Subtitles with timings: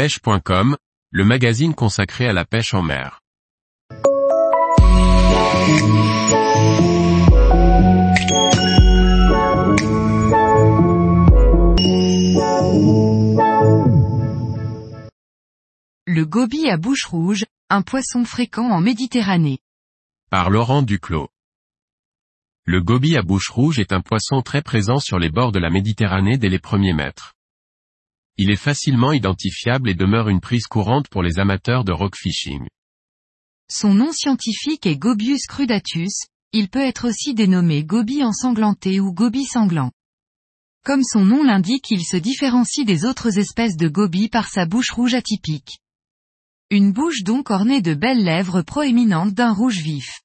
[0.00, 0.78] pêche.com,
[1.10, 3.20] le magazine consacré à la pêche en mer.
[16.06, 19.58] Le goby à bouche rouge, un poisson fréquent en Méditerranée.
[20.30, 21.28] Par Laurent Duclos.
[22.64, 25.68] Le goby à bouche rouge est un poisson très présent sur les bords de la
[25.68, 27.34] Méditerranée dès les premiers mètres.
[28.42, 32.66] Il est facilement identifiable et demeure une prise courante pour les amateurs de rock fishing.
[33.70, 36.24] Son nom scientifique est Gobius crudatus,
[36.54, 39.92] il peut être aussi dénommé goby ensanglanté ou goby sanglant.
[40.86, 44.90] Comme son nom l'indique il se différencie des autres espèces de goby par sa bouche
[44.90, 45.80] rouge atypique.
[46.70, 50.22] Une bouche donc ornée de belles lèvres proéminentes d'un rouge vif.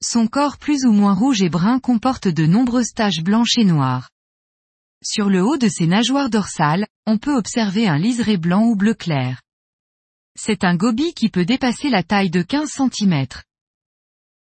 [0.00, 4.10] Son corps plus ou moins rouge et brun comporte de nombreuses taches blanches et noires.
[5.06, 8.94] Sur le haut de ses nageoires dorsales, on peut observer un liseré blanc ou bleu
[8.94, 9.42] clair.
[10.34, 13.26] C'est un goby qui peut dépasser la taille de 15 cm.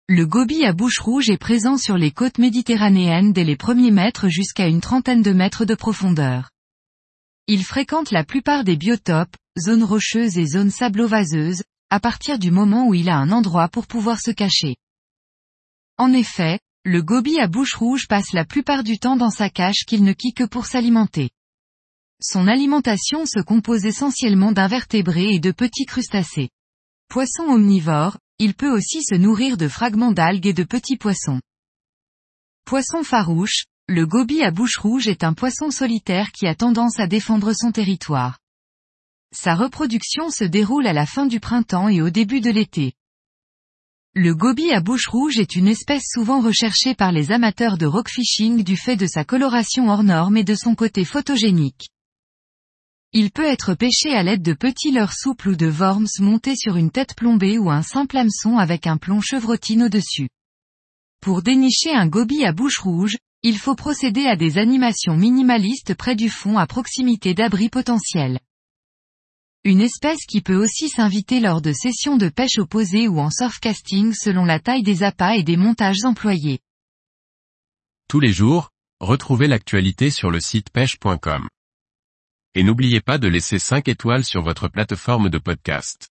[0.09, 4.29] Le goby à bouche rouge est présent sur les côtes méditerranéennes dès les premiers mètres
[4.29, 6.51] jusqu'à une trentaine de mètres de profondeur.
[7.49, 12.87] Il fréquente la plupart des biotopes, zones rocheuses et zones sablo-vaseuses, à partir du moment
[12.87, 14.77] où il a un endroit pour pouvoir se cacher.
[15.99, 19.85] En effet, le goby à bouche rouge passe la plupart du temps dans sa cache
[19.89, 21.31] qu'il ne quitte que pour s'alimenter.
[22.23, 26.49] Son alimentation se compose essentiellement d'invertébrés et de petits crustacés.
[27.09, 31.41] Poisson omnivore, il peut aussi se nourrir de fragments d'algues et de petits poissons.
[32.65, 37.09] Poisson farouche, le goby à bouche rouge est un poisson solitaire qui a tendance à
[37.09, 38.39] défendre son territoire.
[39.35, 42.93] Sa reproduction se déroule à la fin du printemps et au début de l'été.
[44.19, 48.65] Le goby à bouche rouge est une espèce souvent recherchée par les amateurs de rockfishing
[48.65, 51.91] du fait de sa coloration hors norme et de son côté photogénique.
[53.13, 56.79] Il peut être pêché à l'aide de petits leurres souples ou de worms montés sur
[56.79, 60.31] une tête plombée ou un simple hameçon avec un plomb chevrotine au-dessus.
[61.21, 66.17] Pour dénicher un goby à bouche rouge, il faut procéder à des animations minimalistes près
[66.17, 68.41] du fond à proximité d'abris potentiels.
[69.67, 74.13] Une espèce qui peut aussi s'inviter lors de sessions de pêche opposée ou en surfcasting
[74.13, 76.61] selon la taille des appâts et des montages employés.
[78.09, 81.49] Tous les jours, retrouvez l'actualité sur le site pêche.com.
[82.55, 86.11] Et n'oubliez pas de laisser 5 étoiles sur votre plateforme de podcast.